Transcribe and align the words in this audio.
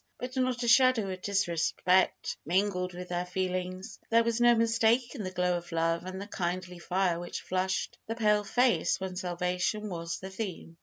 But 0.17 0.35
not 0.35 0.63
a 0.63 0.67
shadow 0.67 1.11
of 1.11 1.21
disrespect 1.21 2.35
mingled 2.43 2.95
with 2.95 3.09
their 3.09 3.23
feelings. 3.23 3.99
There 4.09 4.23
was 4.23 4.41
no 4.41 4.55
mistaking 4.55 5.21
the 5.21 5.29
glow 5.29 5.57
of 5.57 5.71
love 5.71 6.05
and 6.07 6.19
the 6.19 6.25
kindly 6.25 6.79
fire 6.79 7.19
which 7.19 7.41
flushed 7.41 7.99
the 8.07 8.15
pale 8.15 8.43
face 8.43 8.99
when 8.99 9.15
salvation 9.15 9.89
was 9.89 10.17
the 10.17 10.31
theme. 10.31 10.77